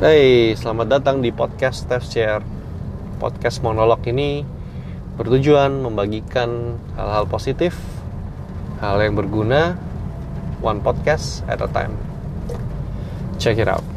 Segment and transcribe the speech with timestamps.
[0.00, 2.40] Hey, selamat datang di podcast Steph Share.
[3.20, 4.48] Podcast monolog ini
[5.20, 7.76] bertujuan membagikan hal-hal positif,
[8.80, 9.76] hal yang berguna,
[10.64, 12.00] one podcast at a time.
[13.36, 13.89] Check it out.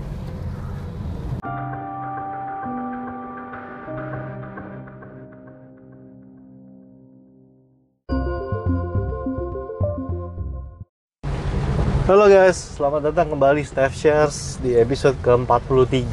[12.04, 16.04] Halo guys, selamat datang kembali Steph Shares di episode ke-43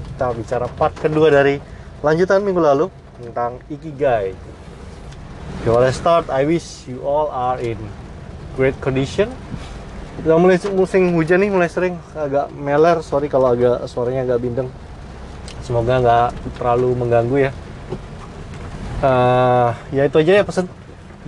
[0.00, 1.60] Kita bicara part kedua dari
[2.00, 2.88] lanjutan minggu lalu
[3.20, 4.32] tentang Ikigai.
[5.60, 7.76] Before I start, I wish you all are in
[8.56, 9.28] great condition.
[10.24, 12.00] Udah mulai musim hujan nih, mulai sering.
[12.16, 14.72] Agak meler Sorry kalau agak suaranya agak bindeng.
[15.60, 17.50] Semoga nggak terlalu mengganggu ya.
[19.04, 20.72] Uh, Ya itu aja ya pesen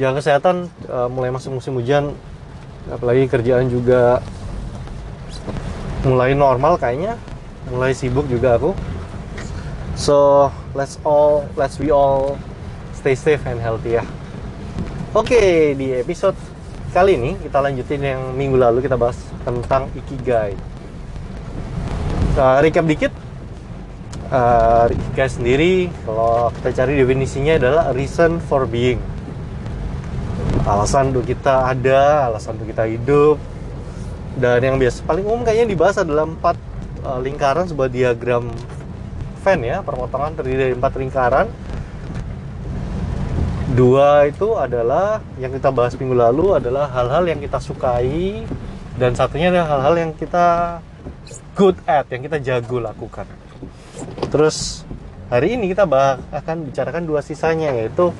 [0.00, 2.16] Jaga kesehatan, uh, mulai masuk musim hujan
[2.90, 4.22] apalagi kerjaan juga
[6.06, 7.18] mulai normal kayaknya.
[7.66, 8.70] Mulai sibuk juga aku.
[9.98, 12.38] So let's all let's we all
[12.94, 14.04] stay safe and healthy ya.
[15.16, 16.36] Oke okay, di episode
[16.92, 20.54] kali ini kita lanjutin yang minggu lalu kita bahas tentang ikigai.
[22.36, 23.12] Uh, recap dikit.
[24.26, 25.72] Uh, ikigai sendiri
[26.04, 29.00] kalau kita cari definisinya adalah reason for being
[30.66, 33.38] alasan untuk kita ada, alasan untuk kita hidup.
[34.36, 36.58] Dan yang biasa paling umum kayaknya dibahas adalah empat
[37.06, 38.52] uh, lingkaran sebuah diagram
[39.46, 41.46] Venn ya, perpotongan terdiri dari empat lingkaran.
[43.78, 48.42] Dua itu adalah yang kita bahas minggu lalu adalah hal-hal yang kita sukai
[48.98, 50.78] dan satunya adalah hal-hal yang kita
[51.54, 53.28] good at, yang kita jago lakukan.
[54.32, 54.82] Terus
[55.30, 58.10] hari ini kita bahas, akan bicarakan dua sisanya yaitu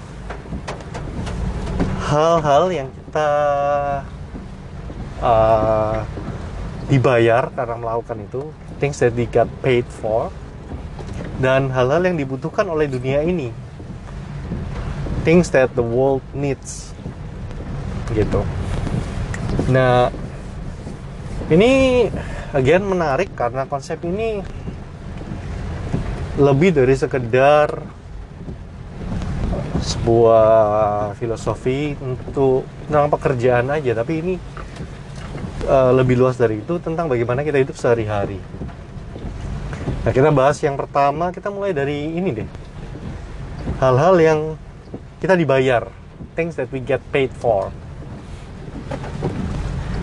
[2.06, 3.30] hal-hal yang kita
[5.18, 6.06] uh,
[6.86, 8.42] dibayar karena melakukan itu
[8.78, 10.30] things that we got paid for
[11.42, 13.50] dan hal-hal yang dibutuhkan oleh dunia ini.
[15.26, 16.94] Things that the world needs.
[18.14, 18.46] Gitu.
[19.66, 20.14] Nah
[21.50, 22.06] ini
[22.54, 24.46] again menarik karena konsep ini
[26.38, 27.95] lebih dari sekedar
[29.86, 33.94] sebuah filosofi untuk tentang pekerjaan aja.
[33.94, 34.34] Tapi ini
[35.70, 38.42] uh, lebih luas dari itu tentang bagaimana kita hidup sehari-hari.
[40.02, 42.48] Nah kita bahas yang pertama kita mulai dari ini deh.
[43.78, 44.40] Hal-hal yang
[45.22, 45.86] kita dibayar
[46.34, 47.70] things that we get paid for.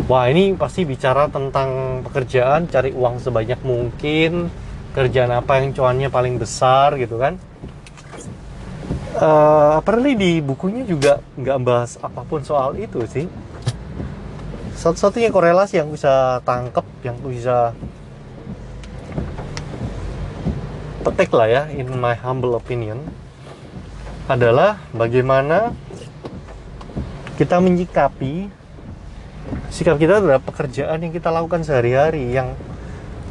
[0.08, 4.52] Wah ini pasti bicara tentang pekerjaan cari uang sebanyak mungkin
[4.94, 7.40] kerjaan apa yang cuannya paling besar gitu kan
[9.18, 13.30] uh, apalagi di bukunya juga nggak bahas apa pun soal itu sih.
[14.74, 17.72] Satu-satunya korelasi yang bisa tangkep yang bisa
[21.04, 23.00] petik lah ya in my humble opinion
[24.26, 25.76] adalah bagaimana
[27.36, 28.48] kita menyikapi
[29.68, 32.56] sikap kita terhadap pekerjaan yang kita lakukan sehari-hari yang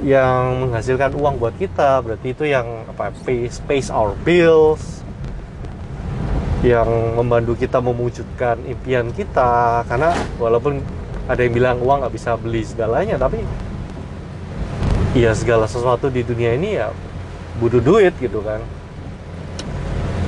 [0.02, 2.02] yang menghasilkan uang buat kita.
[2.02, 5.01] Berarti itu yang apa pay, space our bills
[6.62, 9.82] yang membantu kita mewujudkan impian kita.
[9.90, 10.78] Karena walaupun
[11.26, 13.42] ada yang bilang uang nggak bisa beli segalanya tapi
[15.14, 16.94] ya segala sesuatu di dunia ini ya
[17.58, 18.62] butuh duit gitu kan.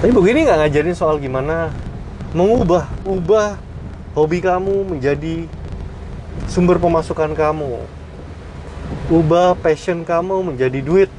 [0.03, 1.71] Tapi begini nggak ngajarin soal gimana
[2.35, 3.57] mengubah ubah
[4.19, 5.47] hobi kamu menjadi
[6.51, 7.79] sumber pemasukan kamu.
[9.09, 11.11] Ubah passion kamu menjadi duit.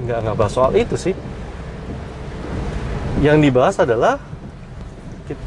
[0.00, 1.14] Nggak nggak bahas soal itu sih
[3.22, 4.18] yang dibahas adalah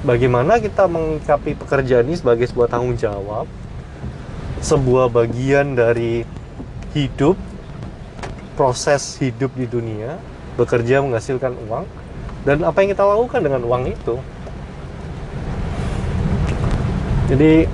[0.01, 3.45] bagaimana kita mengikapi pekerjaan ini sebagai sebuah tanggung jawab,
[4.63, 6.23] sebuah bagian dari
[6.95, 7.38] hidup,
[8.57, 10.17] proses hidup di dunia,
[10.57, 11.85] bekerja menghasilkan uang,
[12.47, 14.16] dan apa yang kita lakukan dengan uang itu.
[17.27, 17.67] Jadi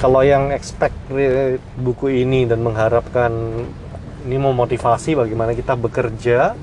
[0.00, 0.96] kalau yang expect
[1.76, 3.30] buku ini dan mengharapkan
[4.24, 6.56] ini memotivasi bagaimana kita bekerja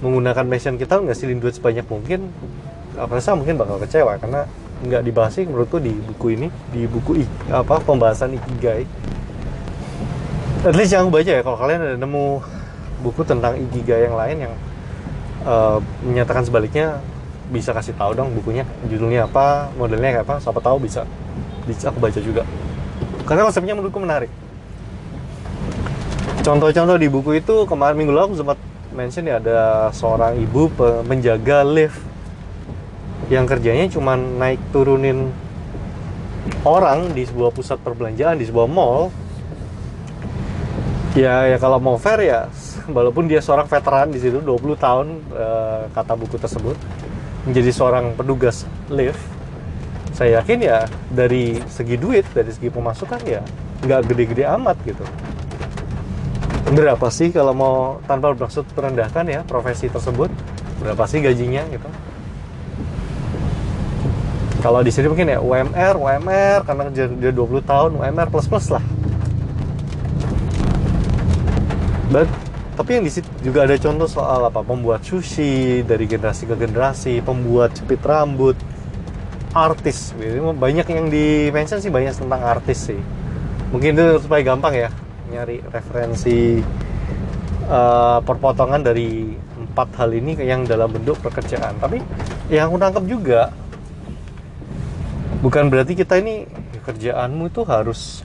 [0.00, 2.28] menggunakan passion kita ngasilin duit sebanyak mungkin
[2.96, 4.48] apa rasa mungkin bakal kecewa karena
[4.84, 8.84] nggak dibahas sih menurutku di buku ini di buku apa pembahasan ikigai.
[10.64, 12.42] At least yang baca ya kalau kalian ada nemu
[13.00, 14.54] buku tentang ikigai yang lain yang
[15.44, 17.00] uh, menyatakan sebaliknya
[17.46, 21.06] bisa kasih tahu dong bukunya judulnya apa modelnya kayak apa siapa tahu bisa
[21.64, 22.42] bisa aku baca juga.
[23.24, 24.30] Karena konsepnya menurutku menarik.
[26.46, 28.58] Contoh-contoh di buku itu kemarin minggu lalu aku sempat
[28.96, 30.72] mention ya ada seorang ibu
[31.04, 32.00] menjaga lift.
[33.28, 35.30] Yang kerjanya cuma naik turunin
[36.64, 39.12] orang di sebuah pusat perbelanjaan di sebuah mall.
[41.12, 42.40] Ya ya kalau mau fair ya
[42.96, 46.76] walaupun dia seorang veteran di situ 20 tahun eh, kata buku tersebut
[47.48, 49.22] menjadi seorang petugas lift
[50.16, 50.78] saya yakin ya
[51.12, 53.44] dari segi duit dari segi pemasukan ya
[53.84, 55.04] nggak gede-gede amat gitu
[56.74, 57.76] berapa sih kalau mau
[58.10, 60.30] tanpa bermaksud merendahkan ya profesi tersebut?
[60.82, 61.86] Berapa sih gajinya gitu?
[64.66, 68.66] Kalau di sini mungkin ya UMR UMR karena dia dia 20 tahun UMR plus plus
[68.74, 68.82] lah.
[72.10, 72.26] But,
[72.74, 74.66] tapi yang di situ juga ada contoh soal apa?
[74.66, 78.58] Pembuat sushi dari generasi ke generasi pembuat jepit rambut
[79.54, 80.10] artis.
[80.58, 82.98] Banyak yang di mention sih banyak tentang artis sih.
[83.70, 84.90] Mungkin itu supaya gampang ya
[85.28, 86.60] nyari referensi
[87.68, 91.76] uh, perpotongan dari empat hal ini yang dalam bentuk pekerjaan.
[91.78, 92.00] Tapi
[92.52, 93.40] yang aku tangkap juga
[95.42, 96.46] bukan berarti kita ini
[96.86, 98.22] kerjaanmu itu harus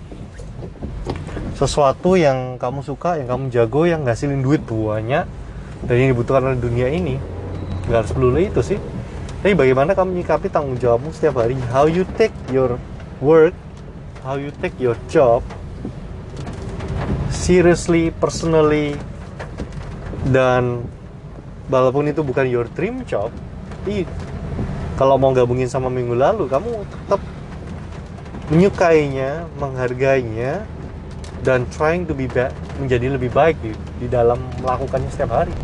[1.58, 5.26] sesuatu yang kamu suka, yang kamu jago, yang ngasilin duit banyak
[5.86, 7.18] dan yang dibutuhkan oleh dunia ini.
[7.90, 8.80] Nggak harus perlu itu sih.
[9.42, 11.58] Tapi bagaimana kamu menyikapi tanggung jawabmu setiap hari?
[11.74, 12.78] How you take your
[13.22, 13.54] work
[14.26, 15.42] how you take your job
[17.52, 18.96] seriously, personally
[20.32, 20.88] dan
[21.68, 23.28] walaupun itu bukan your dream job
[23.92, 24.08] i,
[24.96, 27.20] kalau mau gabungin sama minggu lalu kamu tetap
[28.48, 30.64] menyukainya, menghargainya
[31.44, 35.56] dan trying to be back, menjadi lebih baik di, di dalam melakukannya setiap hari.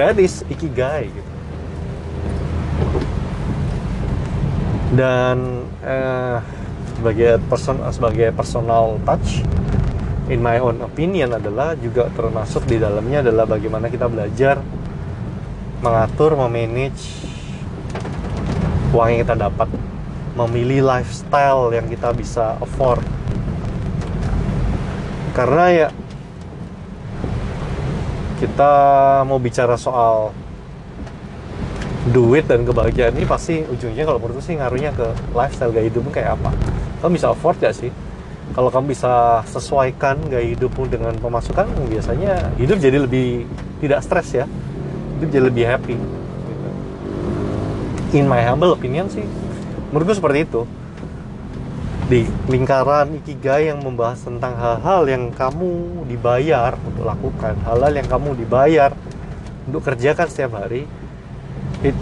[0.00, 1.32] That is ikigai gitu.
[4.96, 6.40] Dan eh,
[6.96, 9.44] sebagai person sebagai personal touch
[10.26, 14.58] in my own opinion adalah juga termasuk di dalamnya adalah bagaimana kita belajar
[15.78, 17.22] mengatur, memanage
[18.90, 19.68] uang yang kita dapat,
[20.34, 23.02] memilih lifestyle yang kita bisa afford.
[25.36, 25.88] Karena ya
[28.40, 28.72] kita
[29.28, 30.32] mau bicara soal
[32.10, 36.34] duit dan kebahagiaan ini pasti ujungnya kalau menurutku sih ngaruhnya ke lifestyle gaya hidupmu kayak
[36.40, 36.50] apa.
[37.04, 37.92] Kamu bisa afford gak sih
[38.54, 43.48] kalau kamu bisa sesuaikan gaya hidupmu dengan pemasukan biasanya hidup jadi lebih
[43.82, 44.46] tidak stres ya
[45.18, 45.96] hidup jadi lebih happy
[48.14, 49.26] in my humble opinion sih
[49.90, 50.62] menurutku seperti itu
[52.06, 58.38] di lingkaran ikigai yang membahas tentang hal-hal yang kamu dibayar untuk lakukan, hal-hal yang kamu
[58.38, 58.94] dibayar
[59.66, 60.86] untuk kerjakan setiap hari.
[61.82, 61.98] It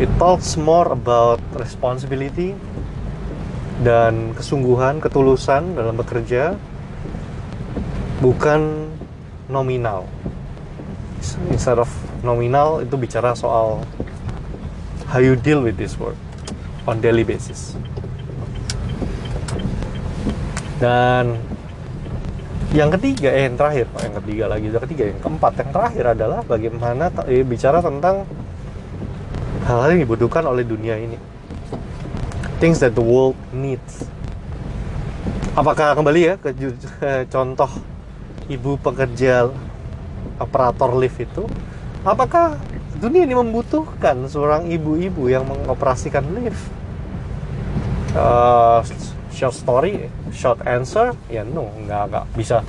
[0.00, 2.56] it talks more about responsibility
[3.80, 6.56] dan kesungguhan, ketulusan dalam bekerja
[8.20, 8.92] bukan
[9.48, 10.04] nominal.
[11.48, 11.88] Instead of
[12.20, 13.80] nominal itu bicara soal
[15.08, 16.16] how you deal with this work
[16.84, 17.76] on daily basis.
[20.80, 21.36] Dan
[22.72, 26.40] yang ketiga, eh yang terakhir, yang ketiga lagi, yang ketiga, yang keempat, yang terakhir adalah
[26.46, 28.24] bagaimana eh, bicara tentang
[29.66, 31.18] hal-hal yang dibutuhkan oleh dunia ini.
[32.60, 34.04] Things that the world needs.
[35.56, 36.52] Apakah kembali ya ke
[37.34, 37.72] contoh
[38.52, 39.48] ibu pekerja
[40.36, 41.48] operator lift itu?
[42.04, 42.60] Apakah
[43.00, 46.60] dunia ini membutuhkan seorang ibu-ibu yang mengoperasikan lift?
[48.12, 48.84] Uh,
[49.40, 52.60] short story short answer ya no nggak nggak bisa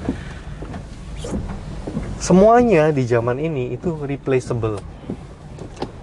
[2.21, 4.79] semuanya di zaman ini itu replaceable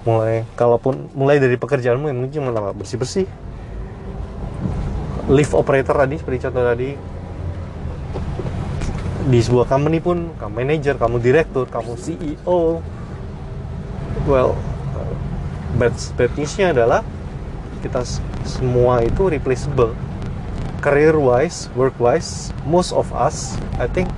[0.04, 3.26] mulai kalaupun mulai dari pekerjaanmu yang mungkin cuma bersih bersih
[5.28, 6.90] lift operator tadi seperti contoh tadi.
[9.28, 12.80] Di sebuah company pun kamu manager kamu direktur kamu CEO
[14.25, 14.56] well
[15.76, 17.04] bad bad newsnya adalah
[17.85, 18.00] kita
[18.49, 19.92] semua itu replaceable.
[20.80, 24.08] Career wise, work wise, most of us I think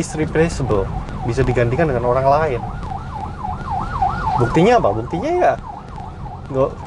[0.00, 0.88] is replaceable,
[1.28, 2.60] bisa digantikan dengan orang lain.
[4.40, 4.88] Buktinya apa?
[5.04, 5.52] Buktinya ya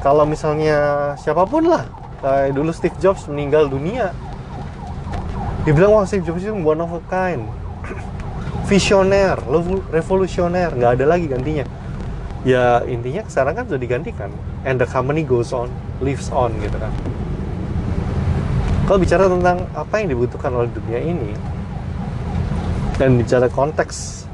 [0.02, 1.86] kalau misalnya siapa pun lah
[2.22, 4.14] kayak dulu Steve Jobs meninggal dunia.
[5.66, 7.46] Dibilang wah Steve Jobs itu one of a kind.
[8.68, 9.38] Visioner
[9.90, 10.74] revolusioner.
[10.74, 11.64] Nggak ada lagi gantinya.
[12.46, 14.30] Ya intinya sekarang kan sudah digantikan.
[14.62, 16.92] And the company goes on lives on gitu kan.
[18.88, 21.36] Kalau bicara tentang apa yang dibutuhkan oleh dunia ini
[22.96, 24.24] dan bicara konteks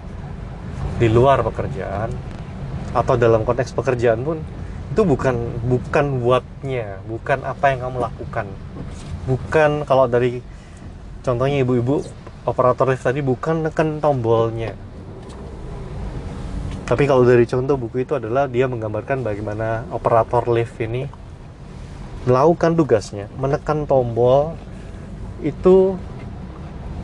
[1.02, 2.14] di luar pekerjaan
[2.94, 4.38] atau dalam konteks pekerjaan pun
[4.94, 5.34] itu bukan
[5.66, 8.46] bukan buatnya bukan apa yang kamu lakukan.
[9.26, 10.38] Bukan kalau dari
[11.26, 12.06] contohnya ibu-ibu
[12.46, 14.78] operator lift tadi bukan neken tombolnya.
[16.86, 21.10] Tapi kalau dari contoh buku itu adalah dia menggambarkan bagaimana operator lift ini
[22.30, 24.54] melakukan tugasnya, menekan tombol
[25.42, 25.98] itu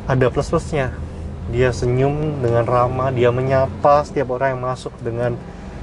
[0.07, 0.95] ada plus plusnya
[1.51, 5.35] dia senyum dengan ramah dia menyapa setiap orang yang masuk dengan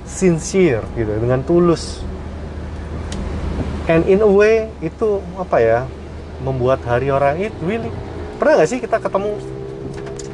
[0.07, 2.01] sincere gitu dengan tulus.
[3.91, 5.79] And in a way itu apa ya
[6.43, 7.91] membuat hari orang itu really
[8.39, 9.35] pernah nggak sih kita ketemu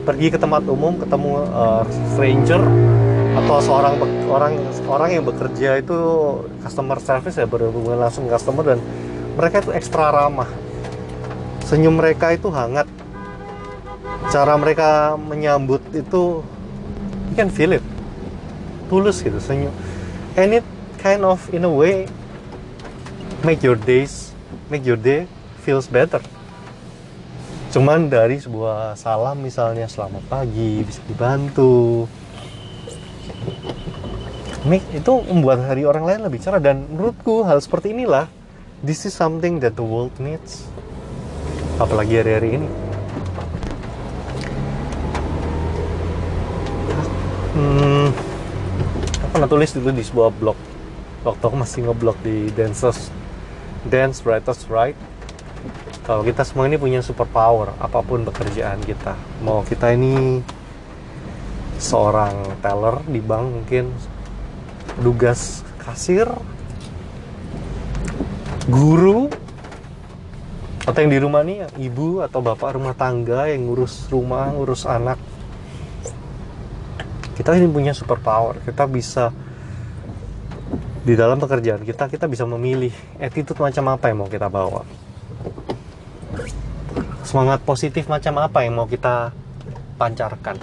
[0.03, 2.61] pergi ke tempat umum ketemu uh, stranger
[3.33, 3.97] atau seorang
[4.29, 4.53] orang
[4.85, 5.97] orang yang bekerja itu
[6.61, 8.79] customer service ya berhubungan langsung customer dan
[9.33, 10.49] mereka itu ekstra ramah.
[11.65, 12.85] Senyum mereka itu hangat.
[14.29, 16.41] Cara mereka menyambut itu
[17.29, 17.92] you can feel it
[18.93, 19.73] tulus gitu senyum.
[20.37, 20.65] And it
[21.01, 22.05] kind of in a way
[23.41, 24.37] make your days
[24.69, 25.25] make your day
[25.65, 26.21] feels better.
[27.73, 32.05] Cuman dari sebuah salam misalnya selamat pagi bisa dibantu.
[34.69, 36.61] Make itu membuat hari orang lain lebih cerah.
[36.61, 38.29] Dan menurutku hal seperti inilah
[38.85, 40.69] this is something that the world needs.
[41.81, 42.69] Apalagi hari-hari ini.
[47.53, 48.02] Hmm,
[49.33, 50.57] pernah tulis dulu di sebuah blog.
[51.25, 53.09] Waktu aku masih ngeblog di Dancers
[53.81, 54.93] Dance Writers Right.
[56.05, 59.17] Kalau kita semua ini punya superpower apa pun pekerjaan kita.
[59.41, 60.45] Mau kita ini
[61.81, 63.89] seorang teller di bank mungkin
[65.01, 66.29] tugas kasir
[68.69, 69.33] guru
[70.85, 75.17] atau yang di rumah nih ibu atau bapak rumah tangga yang ngurus rumah ngurus anak
[77.43, 78.55] kita ini punya superpower.
[78.63, 79.27] Kita bisa
[81.03, 84.87] di dalam pekerjaan kita kita bisa memilih attitude macam apa yang mau kita bawa.
[87.27, 89.35] Semangat positif macam apa yang mau kita
[89.99, 90.55] pancarkan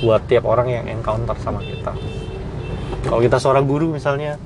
[0.00, 1.92] buat tiap orang yang encounter sama kita.
[3.04, 4.40] Kalau kita seorang guru misalnya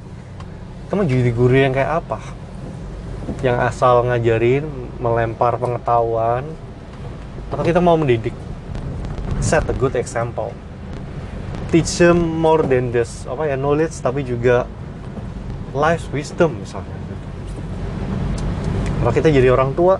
[0.90, 2.18] kita mau jadi guru yang kayak apa?
[3.46, 4.66] Yang asal ngajarin
[4.98, 6.42] melempar pengetahuan
[7.54, 8.34] atau kita mau mendidik.
[9.38, 10.50] Set a good example
[11.72, 14.68] teach them more than this apa ya knowledge tapi juga
[15.72, 16.92] life wisdom misalnya.
[19.00, 19.96] Kalau kita jadi orang tua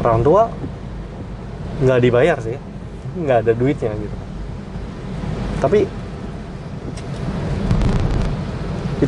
[0.00, 0.42] orang tua
[1.82, 2.56] nggak dibayar sih
[3.18, 4.16] nggak ada duitnya gitu.
[5.60, 5.84] Tapi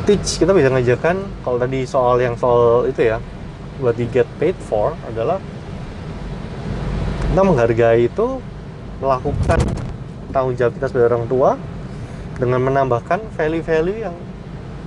[0.02, 3.22] teach kita bisa ngajarkan kalau tadi soal yang soal itu ya
[3.78, 5.38] buat di get paid for adalah
[7.30, 8.42] kita menghargai itu
[8.98, 9.60] melakukan
[10.32, 11.50] tanggung jawab kita sebagai orang tua
[12.40, 14.16] dengan menambahkan value-value yang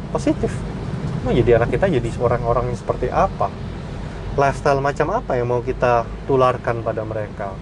[0.10, 0.52] positif.
[1.24, 3.54] Mau jadi anak kita jadi seorang orang yang seperti apa?
[4.36, 7.56] Lifestyle macam apa yang mau kita tularkan pada mereka?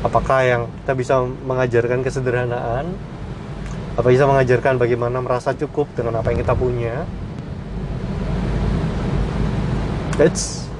[0.00, 2.94] Apakah yang kita bisa mengajarkan kesederhanaan?
[3.98, 7.02] Apa bisa mengajarkan bagaimana merasa cukup dengan apa yang kita punya?
[10.22, 10.70] It's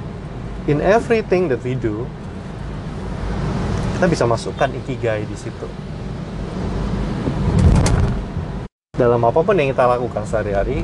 [0.71, 2.07] in everything that we do
[3.99, 5.67] kita bisa masukkan ikigai di situ
[8.99, 10.83] dalam apa pun yang kita lakukan sehari-hari,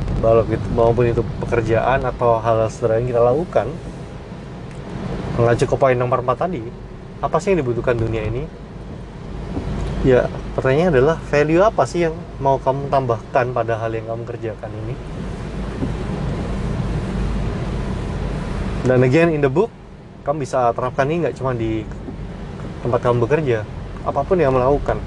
[0.73, 3.67] maupun itu pekerjaan atau hal-hal sederhana yang kita lakukan,
[5.35, 6.63] mengacu ke poin nomor 4 tadi
[7.19, 8.47] apa sih yang dibutuhkan dunia ini?
[10.05, 14.71] Ya pertanyaannya adalah value apa sih yang mau kamu tambahkan pada hal yang kamu kerjakan
[14.85, 14.95] ini?
[18.85, 19.73] Dan again in the book
[20.29, 21.89] kamu bisa terapkan ini nggak cuma di
[22.85, 23.65] tempat kamu bekerja
[24.05, 25.01] apa pun yang kamu lakukan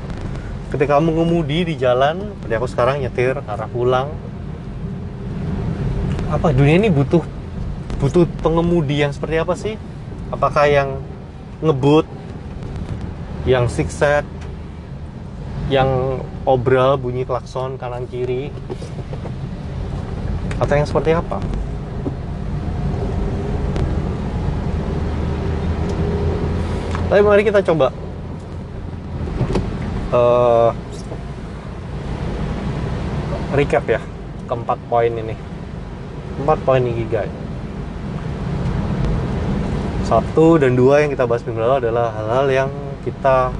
[0.68, 4.12] ketika mengemudi di jalan seperti aku sekarang nyetir arah pulang
[6.28, 7.24] apa dunia ini butuh
[7.98, 9.74] butuh pengemudi yang seperti apa sih?
[10.30, 11.00] Apakah yang
[11.64, 12.06] ngebut
[13.48, 14.28] yang zigzag
[15.72, 18.52] yang obral bunyi klakson kanan kiri
[20.60, 21.40] atau yang seperti apa?
[27.08, 27.96] Tapi mari kita coba
[30.14, 30.70] uh,
[33.56, 34.02] recap ya
[34.46, 35.36] keempat poin ini.
[36.38, 37.48] Empat poin ikigai
[40.08, 42.70] satu dan dua yang kita bahas minggu lalu adalah hal-hal yang
[43.04, 43.52] kita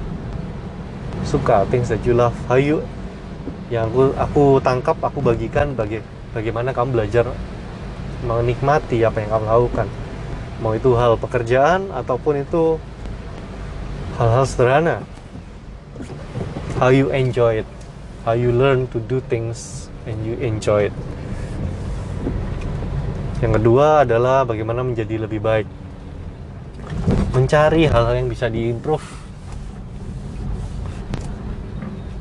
[1.28, 2.32] suka things that you love.
[2.48, 2.88] How you
[3.68, 6.00] yang aku aku tangkap aku bagikan bagi
[6.32, 7.28] bagaimana kamu belajar
[8.24, 9.88] menikmati apa yang kamu lakukan.
[10.64, 12.80] Mau itu hal pekerjaan ataupun itu
[14.16, 15.04] hal-hal sederhana
[16.78, 17.68] how you enjoy it
[18.28, 20.96] how you learn to do things and you enjoy it.
[23.40, 25.64] Yang kedua adalah bagaimana menjadi lebih baik.
[27.32, 29.08] Mencari hal-hal yang bisa diimprove.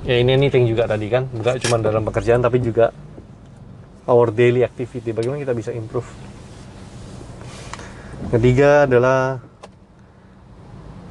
[0.07, 2.95] Ya ini anything juga tadi kan bukan cuma dalam pekerjaan tapi juga
[4.07, 6.07] our daily activity bagaimana kita bisa improve.
[8.31, 9.43] Ketiga adalah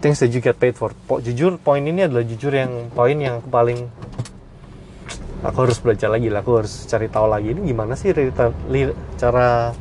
[0.02, 0.92] things that you get paid for.
[1.08, 3.90] Po jujur poin ini adalah jujur yang poin yang paling
[5.46, 6.42] aku harus belajar lagi lah.
[6.44, 8.14] Aku harus cari tahu lagi ini gimana sih
[9.16, 9.74] cara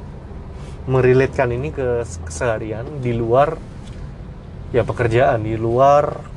[0.85, 3.57] merelatekan ini ke keseharian di luar
[4.71, 5.45] ya pekerjaan.
[5.45, 6.33] Di luar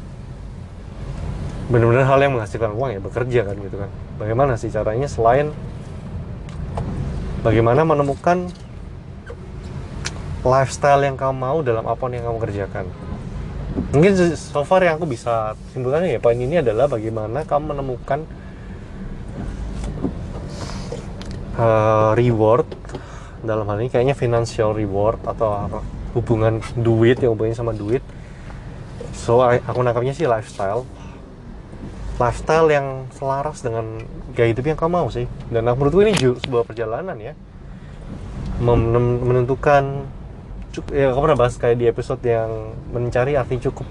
[1.68, 3.90] benar-benar hal yang menghasilkan uang ya bekerja kan gitu kan.
[4.18, 5.52] Bagaimana sih caranya selain
[7.46, 8.50] bagaimana menemukan
[10.48, 12.86] lifestyle yang kamu mau dalam apa yang kamu kerjakan
[13.96, 18.28] mungkin so far yang aku bisa simpulkan ya poin ini adalah bagaimana kamu menemukan
[21.58, 22.68] uh, reward.
[23.38, 25.82] Dalam hal ini kayaknya financial reward atau
[26.18, 28.02] hubungan duit yang hubungannya sama duit.
[29.14, 30.84] So aku nangkapnya sih lifestyle.
[32.18, 34.02] Lifestyle yang selaras dengan
[34.34, 35.30] gaya hidup yang kamu mau sih.
[35.54, 37.34] Dan menurutku ini juga sebuah perjalanan ya.
[38.58, 40.10] Menentukan
[40.94, 43.88] ya aku pernah bahas kayak di episode yang mencari arti cukup.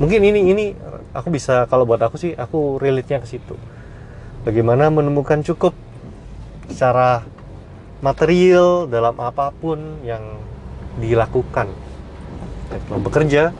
[0.00, 0.64] Mungkin ini ini
[1.12, 3.56] aku bisa kalau buat aku sih aku relate-nya ke situ.
[4.44, 5.76] Bagaimana menemukan cukup
[6.72, 7.24] secara
[8.00, 10.40] material dalam apa pun yang
[10.96, 11.68] dilakukan.
[12.88, 13.52] Bekerja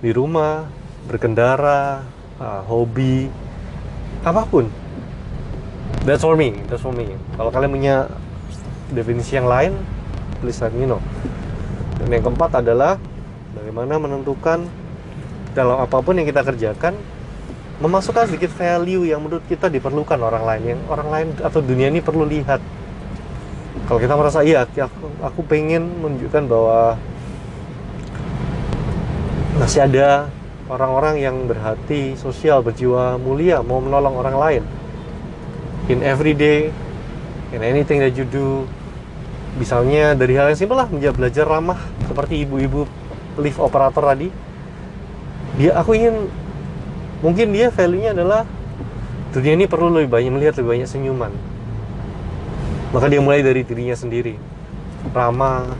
[0.00, 0.64] di rumah
[1.04, 2.04] berkendara
[2.40, 3.28] uh, hobi
[4.24, 4.68] apa pun.
[6.06, 7.18] That's for me that's for me.
[7.36, 7.96] Kalau kalian punya
[8.90, 9.74] definisi yang lain
[10.38, 11.02] please let me know
[12.06, 13.02] dan yang keempat adalah
[13.58, 14.62] bagaimana menentukan
[15.58, 16.94] dalam apa pun yang kita kerjakan
[17.82, 21.98] memasukkan sedikit value yang menurut kita diperlukan orang lain yang orang lain atau dunia ini
[21.98, 22.62] perlu lihat
[23.90, 26.94] kalau kita merasa iya aku, aku pengen menunjukkan bahwa
[29.58, 30.30] masih ada
[30.66, 34.62] orang-orang yang berhati sosial, berjiwa mulia, mau menolong orang lain.
[35.86, 36.74] In every day,
[37.54, 38.66] in anything that you do,
[39.56, 42.86] misalnya dari hal yang simpel lah, belajar ramah seperti ibu-ibu
[43.42, 44.32] lift operator tadi.
[45.60, 46.30] Dia, aku ingin,
[47.20, 48.48] mungkin dia value-nya adalah
[49.34, 51.32] dunia ini perlu lebih banyak melihat lebih banyak senyuman.
[52.94, 54.38] Maka dia mulai dari dirinya sendiri,
[55.12, 55.74] ramah,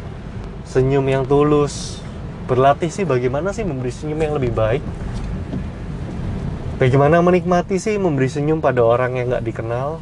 [0.69, 2.03] senyum yang tulus,
[2.47, 4.83] berlatih sih bagaimana sih memberi senyum yang lebih baik
[6.79, 9.99] bagaimana menikmati sih memberi senyum pada orang yang nggak dikenal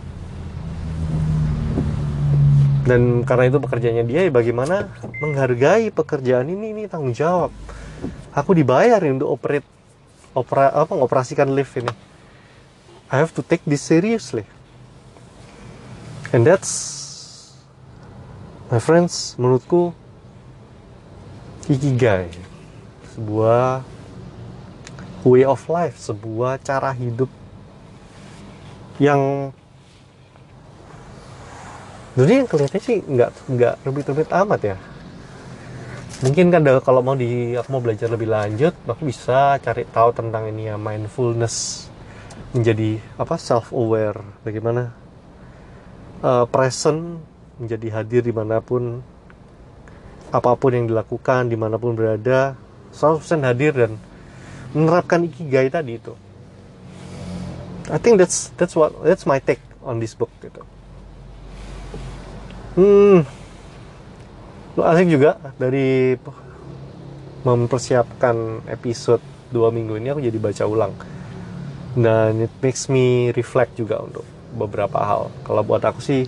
[2.85, 4.92] dan karena itu pekerjaannya dia ya bagaimana
[5.25, 7.49] menghargai pekerjaan ini ini tanggung jawab.
[8.37, 9.64] Aku dibayar untuk operate
[10.37, 11.92] opera apa mengoperasikan lift ini.
[13.09, 14.44] I have to take this seriously.
[16.35, 16.73] And that's
[18.68, 19.97] my friends menurutku
[21.70, 22.29] ikigai.
[23.16, 23.87] Sebuah
[25.25, 27.33] way of life sebuah cara hidup
[29.01, 29.51] yang
[32.14, 34.77] yang kelihatannya sih nggak nggak rumit-rumit amat ya.
[36.22, 40.46] Mungkin kan kalau mau di aku mau belajar lebih lanjut aku bisa cari tahu tentang
[40.46, 41.90] ini ya mindfulness
[42.55, 44.94] menjadi apa self aware bagaimana
[46.22, 47.18] uh, present
[47.59, 49.03] menjadi hadir di mana pun
[50.31, 52.55] apa pun yang dilakukan di mana pun berada
[52.94, 53.98] 100% hadir dan
[54.70, 56.14] menerapkan ikigai tadi itu.
[57.90, 60.62] I think that's that's what that's my take on this book gitu
[62.79, 63.19] hmm.
[64.75, 66.19] Asik juga dari
[67.47, 69.23] mempersiapkan episode
[69.55, 70.93] dua minggu ini aku jadi baca ulang.
[71.95, 75.31] Dan it makes me reflect juga untuk beberapa hal.
[75.47, 76.27] Kalau buat aku sih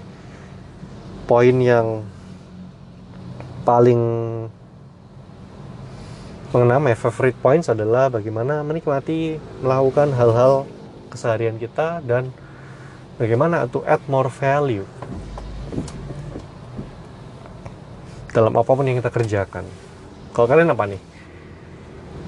[1.27, 2.07] poin yang
[3.67, 3.99] paling
[6.55, 10.63] mengenai my favorite points adalah bagaimana menikmati melakukan hal-hal
[11.11, 12.31] keseharian kita dan
[13.19, 14.87] bagaimana to add more value
[18.37, 19.65] dalam apa pun yang kita kerjakan.
[20.37, 21.01] Kalau kalian apa nih?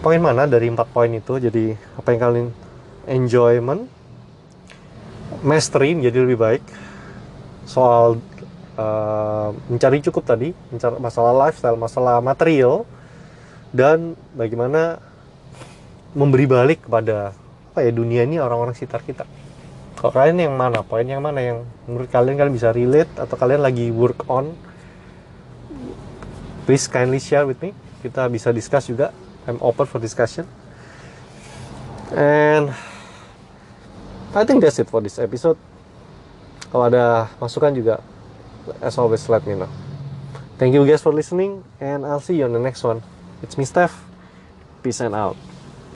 [0.01, 1.37] Poin mana dari empat poin itu?
[1.37, 2.49] Jadi apa yang kalian
[3.05, 3.85] enjoyment,
[5.45, 6.65] mastery menjadi lebih baik,
[7.69, 8.17] soal
[8.81, 12.89] uh, mencari cukup tadi, mencari masalah lifestyle, masalah material,
[13.77, 14.97] dan bagaimana
[16.17, 17.37] memberi balik kepada
[17.69, 19.29] apa ya dunia ini orang-orang sekitar kita.
[19.99, 23.61] Kalau kalian yang mana, poin yang mana yang menurut kalian kalian bisa relate atau kalian
[23.61, 24.55] lagi work on,
[26.69, 27.73] please kindly share with me.
[28.05, 29.09] Kita bisa discuss juga.
[29.49, 30.45] I'm open for discussion.
[32.13, 32.69] And
[34.37, 35.57] I think that's it for this episode.
[36.69, 38.05] Kalau ada masukan juga
[38.85, 39.73] as always, let me know.
[40.61, 43.01] Thank you guys for listening, and I'll see you on the next one.
[43.41, 44.05] It's me, Steph.
[44.85, 45.58] Peace and out.